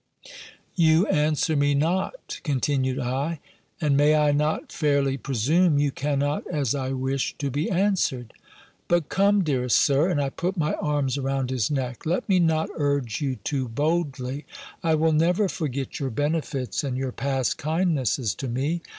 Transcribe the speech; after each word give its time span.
"You 0.73 1.05
answer 1.05 1.55
me 1.55 1.75
not," 1.75 2.41
continued 2.43 2.97
I; 2.99 3.39
"and 3.79 3.95
may 3.95 4.15
I 4.15 4.31
not 4.31 4.71
fairly 4.71 5.15
presume 5.15 5.77
you 5.77 5.91
cannot 5.91 6.43
as 6.47 6.73
I 6.73 6.89
wish 6.89 7.35
to 7.37 7.51
be 7.51 7.69
answered? 7.69 8.33
But 8.87 9.09
come, 9.09 9.43
dearest 9.43 9.75
Sir," 9.77 10.09
(and 10.09 10.19
I 10.19 10.29
put 10.31 10.57
my 10.57 10.73
arms 10.73 11.19
around 11.19 11.51
his 11.51 11.69
neck) 11.69 12.03
"let 12.07 12.27
me 12.27 12.39
not 12.39 12.69
urge 12.75 13.21
you 13.21 13.35
too 13.43 13.67
boldly. 13.67 14.47
I 14.81 14.95
will 14.95 15.13
never 15.13 15.47
forget 15.47 15.99
your 15.99 16.09
benefits, 16.09 16.83
and 16.83 16.97
your 16.97 17.11
past 17.11 17.59
kindnesses 17.59 18.33
to 18.33 18.47
me. 18.47 18.81